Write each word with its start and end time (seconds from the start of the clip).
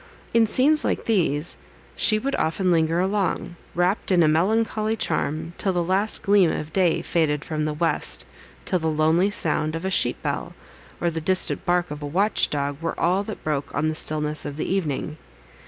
In 0.33 0.47
scenes 0.47 0.83
like 0.83 1.05
these 1.05 1.57
she 1.95 2.17
would 2.17 2.33
often 2.37 2.71
linger 2.71 2.99
along, 2.99 3.55
wrapt 3.75 4.09
in 4.11 4.23
a 4.23 4.27
melancholy 4.27 4.95
charm, 4.95 5.53
till 5.59 5.73
the 5.73 5.83
last 5.83 6.23
gleam 6.23 6.51
of 6.51 6.73
day 6.73 7.03
faded 7.03 7.45
from 7.45 7.65
the 7.65 7.73
west; 7.75 8.25
till 8.65 8.79
the 8.79 8.87
lonely 8.87 9.29
sound 9.29 9.75
of 9.75 9.85
a 9.85 9.91
sheep 9.91 10.19
bell, 10.23 10.55
or 10.99 11.11
the 11.11 11.21
distant 11.21 11.67
bark 11.67 11.91
of 11.91 12.01
a 12.01 12.07
watch 12.07 12.49
dog, 12.49 12.81
were 12.81 12.99
all 12.99 13.21
that 13.25 13.43
broke 13.43 13.75
on 13.75 13.89
the 13.89 13.93
stillness 13.93 14.43
of 14.43 14.57
the 14.57 14.65
evening. 14.65 15.17